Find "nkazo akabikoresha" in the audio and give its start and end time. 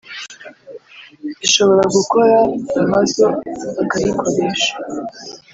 2.85-4.73